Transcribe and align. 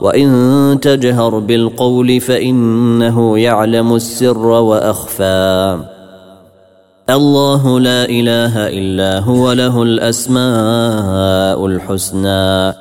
وإن 0.00 0.78
تجهر 0.82 1.38
بالقول 1.38 2.20
فإنه 2.20 3.38
يعلم 3.38 3.94
السر 3.94 4.46
وأخفى. 4.46 5.78
الله 7.10 7.80
لا 7.80 8.04
إله 8.04 8.68
إلا 8.68 9.18
هو 9.18 9.52
له 9.52 9.82
الأسماء 9.82 11.66
الحسنى. 11.66 12.72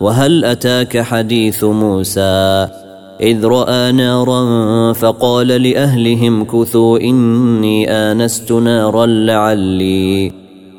وهل 0.00 0.44
أتاك 0.44 0.98
حديث 0.98 1.64
موسى؟ 1.64 2.68
إذ 3.20 3.44
رأى 3.44 3.92
نارا 3.92 4.92
فقال 4.92 5.46
لأهلهم 5.46 6.44
كثوا 6.44 6.98
إني 6.98 7.90
آنست 7.90 8.52
نارا 8.52 9.06
لعلي. 9.06 10.49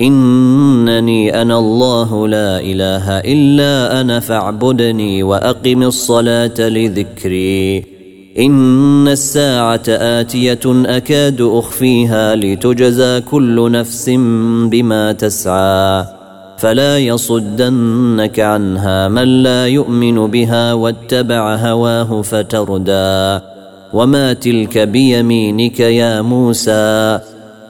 إنني 0.00 1.42
أنا 1.42 1.58
الله 1.58 2.28
لا 2.28 2.60
إله 2.60 3.10
إلا 3.10 4.00
أنا 4.00 4.20
فاعبدني 4.20 5.22
وأقم 5.22 5.82
الصلاة 5.82 6.54
لذكري. 6.58 7.84
إن 8.38 9.08
الساعة 9.08 9.82
آتية 9.88 10.60
أكاد 10.66 11.40
أخفيها 11.40 12.36
لتجزى 12.36 13.20
كل 13.20 13.72
نفس 13.72 14.10
بما 14.70 15.12
تسعى. 15.12 16.04
فلا 16.58 16.98
يصدنك 16.98 18.40
عنها 18.40 19.08
من 19.08 19.42
لا 19.42 19.66
يؤمن 19.66 20.26
بها 20.26 20.72
واتبع 20.72 21.54
هواه 21.54 22.22
فتردى. 22.22 23.44
وما 23.92 24.32
تلك 24.32 24.78
بيمينك 24.78 25.80
يا 25.80 26.22
موسى 26.22 27.20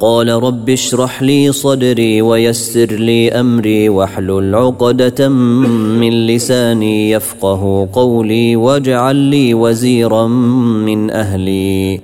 قال 0.00 0.28
رب 0.28 0.70
اشرح 0.70 1.22
لي 1.22 1.52
صدري 1.52 2.22
ويسر 2.22 2.86
لي 2.86 3.32
أمري 3.32 3.88
واحلل 3.88 4.54
عقدة 4.54 5.28
من 5.28 6.26
لساني 6.26 7.10
يفقه 7.10 7.88
قولي 7.92 8.56
واجعل 8.56 9.16
لي 9.16 9.54
وزيرا 9.54 10.26
من 10.86 11.10
أهلي. 11.10 12.00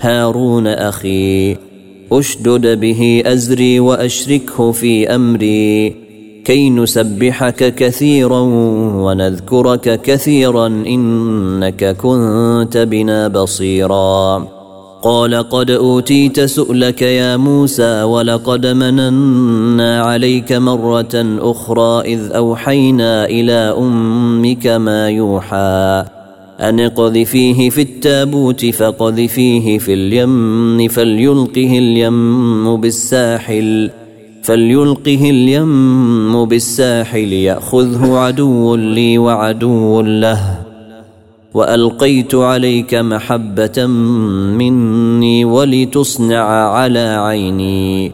هارون 0.00 0.66
أخي 0.66 1.56
أشدد 2.12 2.80
به 2.80 3.22
أزري 3.26 3.80
وأشركه 3.80 4.72
في 4.72 5.14
أمري. 5.14 5.96
كي 6.44 6.70
نسبحك 6.70 7.74
كثيرا 7.74 8.40
ونذكرك 9.04 10.00
كثيرا 10.02 10.66
إنك 10.66 11.96
كنت 11.96 12.76
بنا 12.76 13.28
بصيرا. 13.28 14.53
قال 15.04 15.34
قد 15.34 15.70
أوتيت 15.70 16.40
سؤلك 16.40 17.02
يا 17.02 17.36
موسى 17.36 18.02
ولقد 18.02 18.66
مننا 18.66 20.02
عليك 20.02 20.52
مرة 20.52 21.38
أخرى 21.40 22.14
إذ 22.14 22.32
أوحينا 22.32 23.24
إلى 23.24 23.74
أمك 23.78 24.66
ما 24.66 25.08
يوحى 25.08 26.04
أن 26.60 26.80
اقذفيه 26.80 27.70
في 27.70 27.82
التابوت 27.82 28.66
فقذفيه 28.66 29.78
في 29.78 29.94
اليم 29.94 30.88
فليلقه 30.88 31.78
اليم 31.78 32.76
بالساحل 32.76 33.90
فليلقه 34.42 35.30
اليم 35.30 36.44
بالساحل 36.44 37.32
يأخذه 37.32 38.16
عدو 38.16 38.74
لي 38.74 39.18
وعدو 39.18 40.00
له 40.00 40.63
وألقيت 41.54 42.34
عليك 42.34 42.94
محبة 42.94 43.86
مني 44.56 45.44
ولتصنع 45.44 46.44
على 46.68 46.98
عيني. 46.98 48.12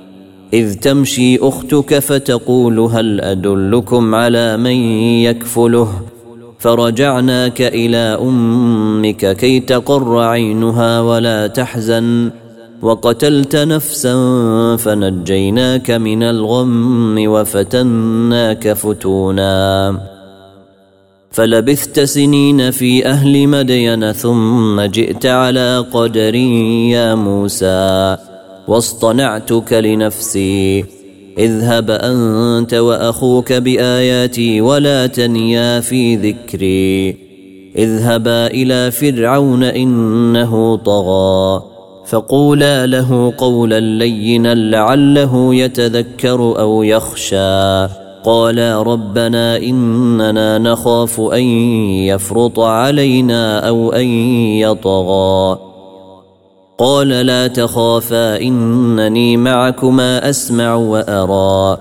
إذ 0.52 0.74
تمشي 0.74 1.38
أختك 1.38 1.98
فتقول 1.98 2.78
هل 2.78 3.20
أدلكم 3.20 4.14
على 4.14 4.56
من 4.56 4.76
يكفله؟ 5.24 5.88
فرجعناك 6.58 7.60
إلى 7.60 8.18
أمك 8.22 9.36
كي 9.36 9.60
تقر 9.60 10.18
عينها 10.18 11.00
ولا 11.00 11.46
تحزن. 11.46 12.30
وقتلت 12.82 13.56
نفسا 13.56 14.16
فنجيناك 14.76 15.90
من 15.90 16.22
الغم 16.22 17.14
وفتناك 17.26 18.72
فتونا. 18.72 20.19
فلبثت 21.30 22.00
سنين 22.00 22.70
في 22.70 23.06
أهل 23.06 23.48
مدين 23.48 24.12
ثم 24.12 24.80
جئت 24.80 25.26
على 25.26 25.84
قدر 25.92 26.34
يا 26.34 27.14
موسى 27.14 28.16
واصطنعتك 28.68 29.72
لنفسي. 29.72 30.84
اذهب 31.38 31.90
أنت 31.90 32.74
وأخوك 32.74 33.52
بآياتي 33.52 34.60
ولا 34.60 35.06
تنيا 35.06 35.80
في 35.80 36.16
ذكري. 36.16 37.16
اذهبا 37.76 38.46
إلى 38.46 38.90
فرعون 38.90 39.62
إنه 39.64 40.76
طغى. 40.76 41.62
فقولا 42.06 42.86
له 42.86 43.34
قولا 43.38 43.80
لينا 43.80 44.54
لعله 44.54 45.54
يتذكر 45.54 46.40
أو 46.58 46.82
يخشى. 46.82 48.09
قالا 48.24 48.82
ربنا 48.82 49.56
إننا 49.56 50.58
نخاف 50.58 51.20
أن 51.20 51.42
يفرط 52.08 52.60
علينا 52.60 53.68
أو 53.68 53.92
أن 53.92 54.06
يطغى. 54.58 55.58
قال 56.78 57.08
لا 57.08 57.46
تخافا 57.46 58.40
إنني 58.40 59.36
معكما 59.36 60.30
أسمع 60.30 60.74
وأرى. 60.74 61.78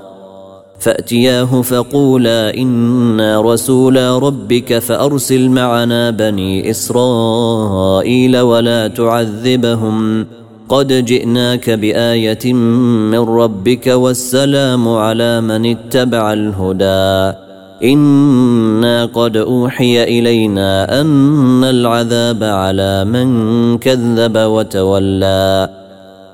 فأتياه 0.79 1.61
فقولا 1.61 2.57
إنا 2.57 3.41
رسولا 3.41 4.17
ربك 4.17 4.79
فأرسل 4.79 5.49
معنا 5.49 6.09
بني 6.09 6.69
إسرائيل 6.69 8.39
ولا 8.39 8.87
تعذبهم. 8.87 10.25
قد 10.69 11.05
جئناك 11.05 11.69
بآية 11.69 12.53
من 12.53 13.19
ربك 13.19 13.87
والسلام 13.87 14.87
على 14.87 15.41
من 15.41 15.65
اتبع 15.65 16.33
الهدى. 16.33 17.37
إنا 17.83 19.05
قد 19.05 19.37
أوحي 19.37 20.03
إلينا 20.03 21.01
أن 21.01 21.63
العذاب 21.63 22.43
على 22.43 23.05
من 23.05 23.77
كذب 23.77 24.37
وتولى. 24.37 25.69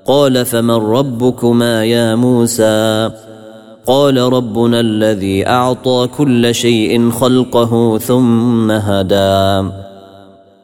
قال 0.06 0.46
فمن 0.46 0.76
ربكما 0.76 1.86
يا 1.86 2.16
موسى؟ 2.16 3.10
قال 3.88 4.18
ربنا 4.18 4.80
الذي 4.80 5.48
أعطى 5.48 6.08
كل 6.18 6.56
شيء 6.56 7.10
خلقه 7.10 7.98
ثم 7.98 8.72
هدى. 8.72 9.70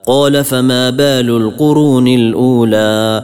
قال 0.07 0.43
فما 0.43 0.89
بال 0.89 1.29
القرون 1.29 2.07
الأولى؟ 2.07 3.23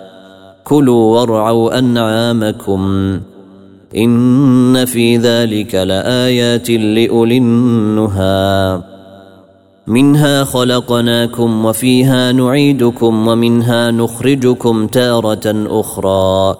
كلوا 0.71 1.19
وارعوا 1.19 1.79
أنعامكم 1.79 2.81
إن 3.97 4.85
في 4.85 5.17
ذلك 5.17 5.75
لآيات 5.75 6.69
لأولي 6.69 7.37
النهى. 7.37 8.81
منها 9.87 10.43
خلقناكم 10.43 11.65
وفيها 11.65 12.31
نعيدكم 12.31 13.27
ومنها 13.27 13.91
نخرجكم 13.91 14.87
تارة 14.87 15.65
أخرى. 15.79 16.55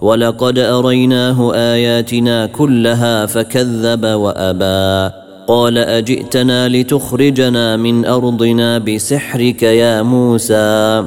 ولقد 0.00 0.58
أريناه 0.58 1.54
آياتنا 1.54 2.46
كلها 2.46 3.26
فكذب 3.26 4.04
وأبى. 4.04 5.14
قال 5.48 5.78
أجئتنا 5.78 6.68
لتخرجنا 6.68 7.76
من 7.76 8.06
أرضنا 8.06 8.78
بسحرك 8.78 9.62
يا 9.62 10.02
موسى؟ 10.02 11.06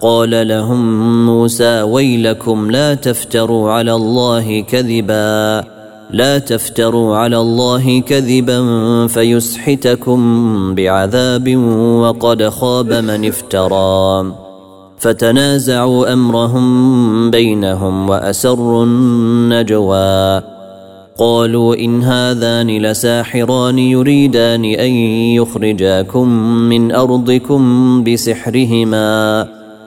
قال 0.00 0.48
لهم 0.48 1.26
موسى 1.26 1.82
ويلكم 1.82 2.70
لا 2.70 2.94
تفتروا 2.94 3.70
على 3.70 3.94
الله 3.94 4.60
كذبا. 4.60 5.64
لا 6.10 6.38
تفتروا 6.38 7.16
على 7.16 7.38
الله 7.38 8.00
كذبا 8.00 8.60
فيسحتكم 9.06 10.20
بعذاب 10.74 11.56
وقد 12.00 12.48
خاب 12.48 12.92
من 12.92 13.24
افترى. 13.24 14.32
فتنازعوا 14.98 16.12
أمرهم 16.12 17.30
بينهم 17.30 18.10
وأسروا 18.10 18.84
النجوى. 18.84 20.42
قالوا 21.18 21.76
إن 21.76 22.02
هذان 22.02 22.78
لساحران 22.78 23.78
يريدان 23.78 24.64
أن 24.64 24.90
يخرجاكم 25.40 26.28
من 26.68 26.92
أرضكم 26.92 28.04
بسحرهما. 28.04 29.55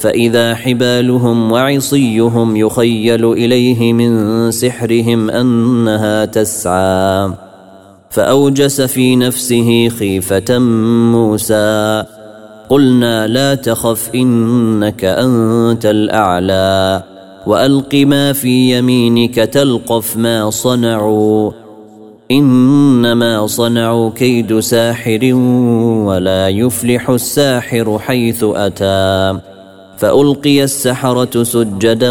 فإذا 0.00 0.54
حبالهم 0.54 1.52
وعصيهم 1.52 2.56
يخيل 2.56 3.32
إليه 3.32 3.92
من 3.92 4.50
سحرهم 4.50 5.30
أنها 5.30 6.24
تسعى. 6.24 7.30
فأوجس 8.10 8.80
في 8.80 9.16
نفسه 9.16 9.88
خيفة 9.88 10.58
موسى. 11.12 12.04
قلنا 12.68 13.26
لا 13.26 13.54
تخف 13.54 14.10
إنك 14.14 15.04
أنت 15.04 15.86
الأعلى. 15.86 17.02
وألق 17.46 17.94
ما 17.94 18.32
في 18.32 18.78
يمينك 18.78 19.34
تلقف 19.34 20.16
ما 20.16 20.50
صنعوا. 20.50 21.50
إنما 22.30 23.46
صنعوا 23.46 24.10
كيد 24.10 24.60
ساحر 24.60 25.34
ولا 26.04 26.48
يفلح 26.48 27.10
الساحر 27.10 27.98
حيث 27.98 28.44
أتى. 28.44 29.40
فألقي 30.00 30.64
السحرة 30.64 31.42
سجدا 31.42 32.10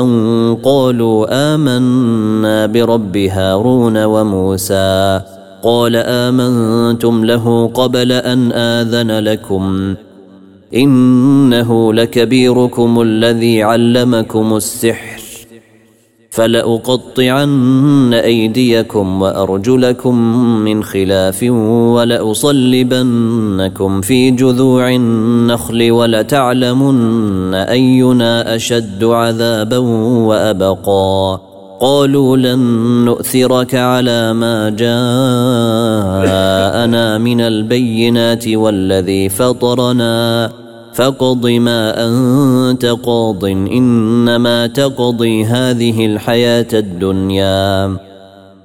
قالوا 0.63 1.27
آمنا 1.55 2.65
برب 2.65 3.17
هارون 3.17 4.03
وموسى. 4.03 5.21
قال 5.63 5.95
آمنتم 5.95 7.25
له 7.25 7.67
قبل 7.67 8.11
أن 8.11 8.51
آذن 8.51 9.19
لكم. 9.19 9.95
إنه 10.75 11.93
لكبيركم 11.93 13.01
الذي 13.01 13.63
علمكم 13.63 14.55
السحر. 14.55 15.28
فلأقطعن 16.29 18.13
أيديكم 18.13 19.21
وأرجلكم 19.21 20.15
من 20.63 20.83
خلاف 20.83 21.43
ولأصلبنكم 21.93 24.01
في 24.01 24.31
جذوع 24.31 24.89
النخل 24.89 25.91
ولتعلمن 25.91 27.53
أينا 27.53 28.55
أشد 28.55 29.03
عذابا 29.03 29.77
وأبقى. 29.77 31.41
قالوا 31.81 32.37
لن 32.37 32.59
نؤثرك 33.05 33.75
على 33.75 34.33
ما 34.33 34.69
جاءنا 34.69 34.89
من 37.17 37.41
البينات 37.41 38.47
والذي 38.47 39.29
فطرنا. 39.29 40.49
فاقض 40.99 41.47
ما 41.47 42.07
أنت 42.07 42.85
قاض 42.85 43.45
إنما 43.45 44.67
تقضي 44.67 45.45
هذه 45.45 46.05
الحياة 46.05 46.67
الدنيا. 46.73 47.97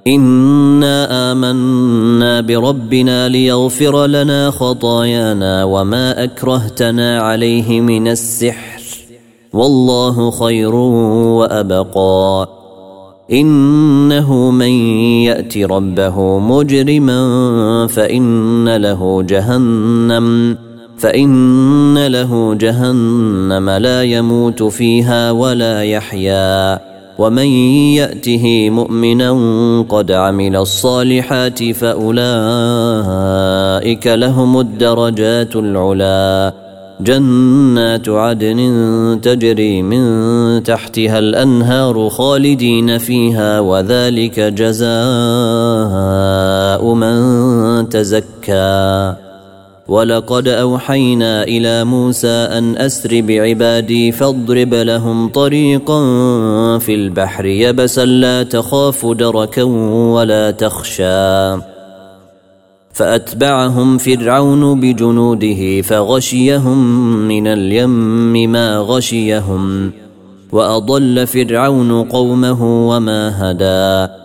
إنا 0.07 1.31
آمنا 1.31 2.41
بربنا 2.41 3.29
ليغفر 3.29 4.05
لنا 4.05 4.51
خطايانا 4.51 5.63
وما 5.63 6.23
أكرهتنا 6.23 7.19
عليه 7.19 7.81
من 7.81 8.07
السحر. 8.07 8.81
والله 9.53 10.31
خير 10.31 10.75
وأبقى. 10.75 12.49
إنه 13.31 14.51
من 14.51 14.71
يأت 15.23 15.57
ربه 15.57 16.39
مجرما 16.39 17.87
فإن 17.87 18.75
له 18.75 19.23
جهنم. 19.23 20.57
فإن 20.97 22.07
له 22.07 22.53
جهنم 22.53 23.69
لا 23.69 24.03
يموت 24.03 24.63
فيها 24.63 25.31
ولا 25.31 25.83
يحيا. 25.83 26.79
ومن 27.17 27.45
يأته 27.95 28.69
مؤمنا 28.69 29.31
قد 29.89 30.11
عمل 30.11 30.55
الصالحات 30.55 31.63
فأولئك 31.63 32.17
لهم 34.07 34.59
الدرجات 34.59 35.55
العلا. 35.55 36.53
جنات 37.01 38.09
عدن 38.09 39.19
تجري 39.23 39.81
من 39.81 40.63
تحتها 40.63 41.19
الأنهار 41.19 42.09
خالدين 42.09 42.97
فيها 42.97 43.59
وذلك 43.59 44.39
جزاء 44.39 44.85
من 46.93 47.89
تزكى. 47.89 49.24
ولقد 49.87 50.47
اوحينا 50.47 51.43
إلى 51.43 51.83
موسى 51.83 52.27
ان 52.27 52.77
اسر 52.77 53.21
بعبادي 53.21 54.11
فاضرب 54.11 54.73
لهم 54.73 55.29
طريقا 55.29 55.99
في 56.77 56.95
البحر 56.95 57.45
يبسا 57.45 58.05
لا 58.05 58.43
تخاف 58.43 59.05
دركا 59.05 59.63
ولا 60.13 60.51
تخشى 60.51 61.61
فاتبعهم 62.93 63.97
فرعون 63.97 64.79
بجنوده 64.79 65.81
فغشيهم 65.81 66.77
من 67.27 67.47
اليم 67.47 68.51
ما 68.51 68.77
غشيهم 68.77 69.91
واضل 70.51 71.27
فرعون 71.27 72.03
قومه 72.03 72.87
وما 72.89 73.51
هدى 73.51 74.24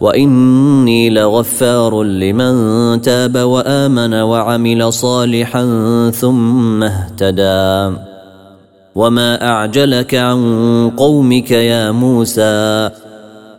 واني 0.00 1.10
لغفار 1.10 2.02
لمن 2.02 3.00
تاب 3.00 3.36
وامن 3.38 4.14
وعمل 4.14 4.92
صالحا 4.92 5.64
ثم 6.10 6.82
اهتدى 6.82 7.96
وما 8.94 9.48
اعجلك 9.48 10.14
عن 10.14 10.90
قومك 10.96 11.50
يا 11.50 11.90
موسى 11.90 12.90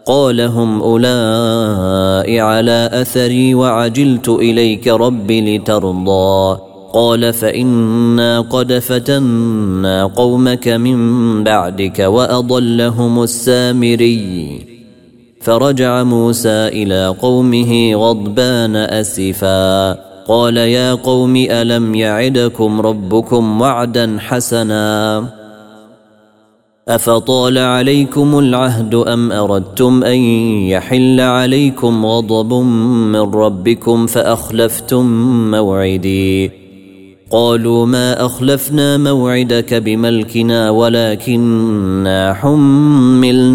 قال 0.06 0.42
هم 0.42 0.82
اولئك 0.82 2.40
على 2.40 2.90
اثري 2.94 3.56
وعجلت 3.56 4.30
اليك 4.30 4.88
رب 4.88 5.32
لترضى 5.32 6.58
قال 6.94 7.34
فانا 7.34 8.42
قد 8.42 8.74
فتنا 8.74 10.06
قومك 10.06 10.68
من 10.68 11.44
بعدك 11.44 12.00
واضلهم 12.00 13.24
السامري 13.24 14.75
فرجع 15.46 16.04
موسى 16.04 16.50
إلى 16.50 17.16
قومه 17.22 17.96
غضبان 17.96 18.76
أسفا. 18.76 19.92
قال 20.28 20.58
يا 20.58 20.94
قوم 20.94 21.36
ألم 21.36 21.96
يعدكم 21.96 22.82
ربكم 22.82 23.62
وعدا 23.62 24.18
حسنا؟ 24.20 25.26
أفطال 26.88 27.58
عليكم 27.58 28.40
العهد 28.40 28.96
أم 28.96 29.32
أردتم 29.32 30.04
أن 30.04 30.18
يحل 30.70 31.20
عليكم 31.20 32.06
غضب 32.06 32.54
من 33.14 33.34
ربكم 33.34 34.08
فأخلفتم 34.08 35.06
موعدي؟ 35.52 36.66
قالوا 37.32 37.86
ما 37.86 38.26
أخلفنا 38.26 38.98
موعدك 38.98 39.74
بملكنا 39.74 40.70
ولكننا 40.70 42.34
حملنا 42.34 43.55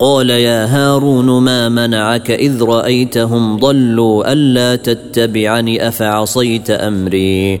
قال 0.00 0.30
يا 0.30 0.64
هارون 0.66 1.26
ما 1.26 1.68
منعك 1.68 2.30
إذ 2.30 2.62
رأيتهم 2.62 3.56
ضلوا 3.56 4.32
ألا 4.32 4.76
تتبعني 4.76 5.88
أفعصيت 5.88 6.70
أمري؟ 6.70 7.60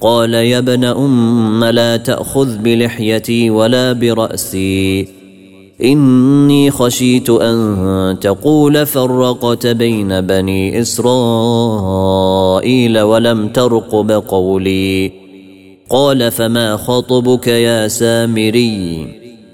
قال 0.00 0.34
يا 0.34 0.58
ابن 0.58 0.84
أم 0.84 1.64
لا 1.64 1.96
تأخذ 1.96 2.58
بلحيتي 2.58 3.50
ولا 3.50 3.92
برأسي. 3.92 5.08
إني 5.84 6.70
خشيت 6.70 7.30
أن 7.30 8.16
تقول 8.20 8.86
فرقت 8.86 9.66
بين 9.66 10.20
بني 10.20 10.80
إسرائيل 10.80 12.20
ولم 13.00 13.48
ترقب 13.48 14.10
قولي. 14.10 15.12
قال 15.90 16.30
فما 16.30 16.76
خطبك 16.76 17.46
يا 17.48 17.88
سامري؟ 17.88 19.25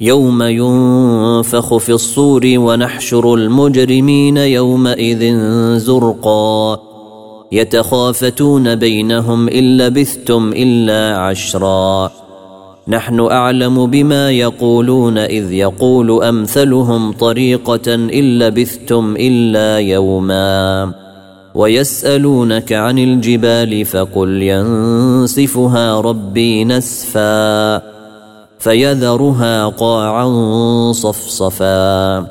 يوم 0.00 0.42
ينفخ 0.42 1.76
في 1.76 1.92
الصور 1.92 2.42
ونحشر 2.46 3.34
المجرمين 3.34 4.36
يومئذ 4.36 5.38
زرقا. 5.78 6.78
يتخافتون 7.52 8.74
بينهم 8.74 9.48
إن 9.48 9.76
لبثتم 9.76 10.52
إلا 10.56 11.18
عشرا. 11.18 12.10
نحن 12.88 13.20
أعلم 13.20 13.86
بما 13.86 14.30
يقولون 14.30 15.18
إذ 15.18 15.52
يقول 15.52 16.24
أمثلهم 16.24 17.12
طريقة 17.12 17.94
إن 17.94 18.38
لبثتم 18.38 19.14
إلا 19.18 19.78
يوما. 19.78 20.92
ويسألونك 21.54 22.72
عن 22.72 22.98
الجبال 22.98 23.84
فقل 23.84 24.42
ينسفها 24.42 26.00
ربي 26.00 26.64
نسفا. 26.64 27.93
فيذرها 28.64 29.66
قاعا 29.66 30.26
صفصفا. 30.92 32.26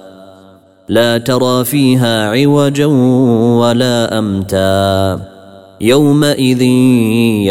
لا 0.89 1.17
ترى 1.17 1.65
فيها 1.65 2.29
عوجا 2.29 2.85
ولا 3.61 4.19
أمتا. 4.19 5.19
يومئذ 5.81 6.61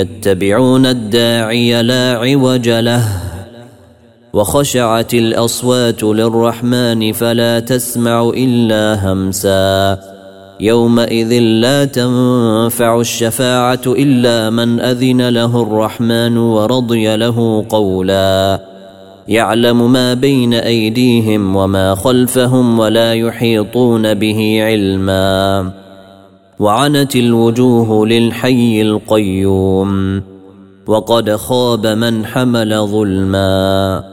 يتبعون 0.00 0.86
الداعي 0.86 1.82
لا 1.82 2.18
عوج 2.18 2.68
له. 2.68 3.04
وخشعت 4.32 5.14
الأصوات 5.14 6.02
للرحمن 6.02 7.12
فلا 7.12 7.60
تسمع 7.60 8.30
إلا 8.36 9.12
همسا. 9.12 9.98
يومئذ 10.60 11.38
لا 11.38 11.84
تنفع 11.84 13.00
الشفاعة 13.00 13.80
إلا 13.86 14.50
من 14.50 14.80
أذن 14.80 15.28
له 15.28 15.62
الرحمن 15.62 16.38
ورضي 16.38 17.16
له 17.16 17.64
قولا. 17.70 18.71
يعلم 19.28 19.92
ما 19.92 20.14
بين 20.14 20.54
أيديهم 20.54 21.56
وما 21.56 21.94
خلفهم 21.94 22.78
ولا 22.78 23.14
يحيطون 23.14 24.14
به 24.14 24.58
علما. 24.62 25.70
وعنت 26.58 27.16
الوجوه 27.16 28.06
للحي 28.06 28.82
القيوم 28.82 30.22
وقد 30.86 31.36
خاب 31.36 31.86
من 31.86 32.26
حمل 32.26 32.86
ظلما. 32.86 34.04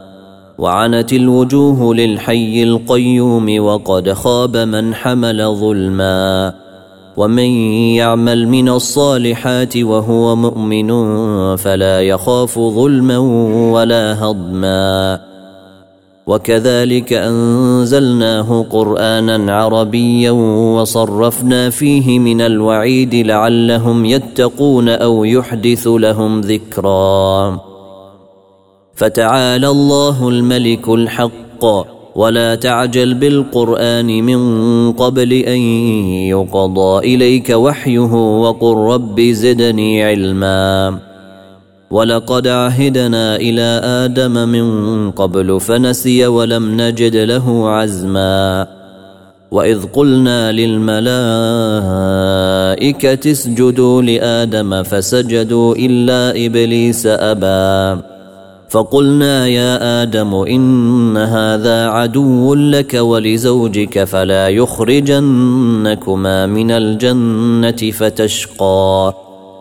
وعنت 0.58 1.14
الوجوه 1.14 1.96
للحي 1.96 2.64
القيوم 2.64 3.60
وقد 3.60 4.14
خاب 4.14 4.58
من 4.58 4.96
حمل 4.96 5.56
ظلما. 5.56 6.54
ومن 7.20 7.50
يعمل 8.00 8.48
من 8.48 8.70
الصالحات 8.70 9.78
وهو 9.78 10.36
مؤمن 10.36 10.90
فلا 11.56 12.02
يخاف 12.02 12.60
ظلما 12.60 13.18
ولا 13.74 14.24
هضما 14.24 15.20
وكذلك 16.28 17.14
انزلناه 17.14 18.66
قرانا 18.70 19.56
عربيا 19.56 20.32
وصرفنا 20.32 21.70
فيه 21.70 22.20
من 22.20 22.42
الوعيد 22.42 23.16
لعلهم 23.16 24.06
يتقون 24.06 24.90
أو 24.90 25.24
يحدث 25.24 25.88
لهم 25.88 26.42
ذكرا 26.42 27.60
فتعالى 28.96 29.68
الله 29.68 30.30
الملك 30.30 30.90
الحق 30.90 31.66
ولا 32.16 32.56
تعجل 32.56 33.14
بالقرآن 33.14 34.06
من 34.06 34.42
قبل 34.92 35.34
أن 35.34 35.60
يقضى 36.28 37.16
إليك 37.16 37.50
وحيه 37.50 38.40
وقل 38.42 38.78
رب 38.78 39.22
زدني 39.22 40.04
علما. 40.04 41.00
ولقد 41.92 42.48
عهدنا 42.48 43.36
إلى 43.36 43.82
آدم 43.84 44.50
من 44.50 45.12
قبل 45.12 45.60
فنسي 45.60 46.28
ولم 46.28 46.82
نجد 46.82 47.16
له 47.16 47.70
عزما. 47.70 48.68
وإذ 49.52 49.86
قلنا 49.94 50.52
للملائكة 50.52 51.12
اسجدوا 53.32 54.02
لآدم 54.02 54.84
فسجدوا 54.84 55.76
إلا 55.76 56.46
إبليس 56.46 57.06
أبى. 57.06 58.02
فقلنا 58.70 59.48
يا 59.48 60.02
آدم 60.02 60.34
إن 60.36 61.18
هذا 61.18 61.88
عدو 61.88 62.56
لك 62.56 62.94
ولزوجك 62.94 64.04
فلا 64.04 64.50
يخرجنكما 64.50 66.46
من 66.46 66.72
الجنة 66.72 67.92
فتشقى. 67.92 69.14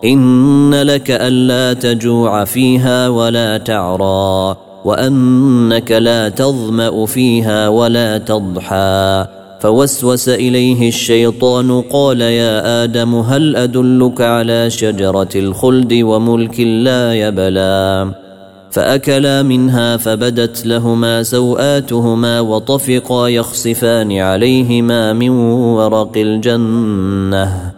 إن 0.04 0.74
لك 0.74 1.10
ألا 1.10 1.72
تجوع 1.72 2.44
فيها 2.44 3.08
ولا 3.08 3.58
تعرى 3.58 4.56
وأنك 4.84 5.92
لا 5.92 6.28
تظمأ 6.28 7.06
فيها 7.06 7.68
ولا 7.68 8.18
تضحى. 8.18 9.26
فوسوس 9.60 10.28
إليه 10.28 10.88
الشيطان 10.88 11.80
قال 11.80 12.20
يا 12.20 12.84
آدم 12.84 13.14
هل 13.14 13.56
أدلك 13.56 14.20
على 14.20 14.70
شجرة 14.70 15.28
الخلد 15.36 15.92
وملك 15.92 16.60
لا 16.60 17.14
يبلى؟ 17.14 18.27
فأكلا 18.70 19.42
منها 19.42 19.96
فبدت 19.96 20.66
لهما 20.66 21.22
سوآتهما 21.22 22.40
وطفقا 22.40 23.28
يخصفان 23.28 24.18
عليهما 24.18 25.12
من 25.12 25.30
ورق 25.30 26.12
الجنة. 26.16 27.72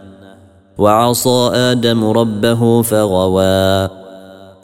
وعصى 0.79 1.51
آدم 1.55 2.05
ربه 2.05 2.83
فغوى. 2.83 3.89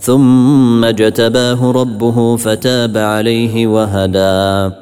ثم 0.01 0.85
اجتباه 0.85 1.73
ربه 1.73 2.37
فتاب 2.37 2.97
عليه 2.97 3.67
وهدى. 3.67 4.75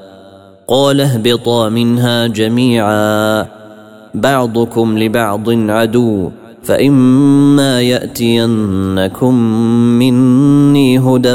قال 0.68 1.00
اهبطا 1.00 1.68
منها 1.68 2.26
جميعا. 2.26 3.46
بعضكم 4.14 4.98
لبعض 4.98 5.70
عدو. 5.70 6.30
فإما 6.64 7.80
يأتينكم 7.80 9.34
مني 9.98 10.98
هدى 10.98 11.34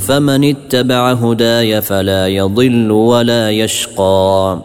فمن 0.00 0.44
اتبع 0.44 1.12
هداي 1.12 1.82
فلا 1.82 2.28
يضل 2.28 2.90
ولا 2.90 3.50
يشقى. 3.50 4.58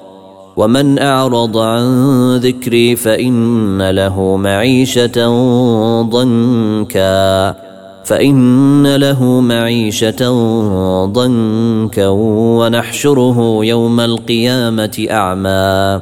ومن 0.58 0.99
أعرض 0.99 1.58
عن 1.58 1.86
ذكري 2.36 2.95
فإن 2.95 3.89
له 3.89 4.38
معيشة 4.38 5.28
ضنكا. 6.02 7.56
فإن 8.06 8.95
له 8.95 9.23
معيشة 9.41 10.32
ضنكا 11.06 12.08
ونحشره 12.08 13.60
يوم 13.65 13.99
القيامة 13.99 15.08
أعمى. 15.12 16.02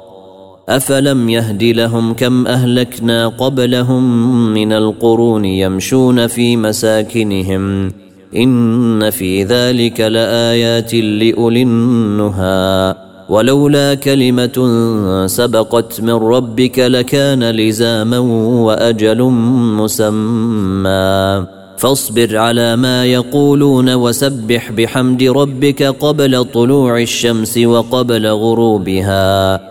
أفلم 0.71 1.29
يهد 1.29 1.63
لهم 1.63 2.13
كم 2.13 2.47
أهلكنا 2.47 3.27
قبلهم 3.27 4.03
من 4.53 4.73
القرون 4.73 5.45
يمشون 5.45 6.27
في 6.27 6.57
مساكنهم 6.57 7.91
إن 8.35 9.09
في 9.09 9.43
ذلك 9.43 9.99
لآيات 10.01 10.93
لأولي 10.93 11.61
النهي 11.61 12.95
ولولا 13.29 13.93
كلمة 13.93 14.57
سبقت 15.25 16.01
من 16.01 16.13
ربك 16.13 16.79
لكان 16.79 17.43
لزاما 17.43 18.19
وأجل 18.65 19.23
مسمى 19.77 21.45
فاصبر 21.77 22.37
على 22.37 22.75
ما 22.75 23.05
يقولون 23.05 23.93
وسبح 23.93 24.71
بحمد 24.71 25.23
ربك 25.23 25.83
قبل 25.83 26.45
طلوع 26.45 27.01
الشمس 27.01 27.57
وقبل 27.57 28.27
غروبها 28.27 29.70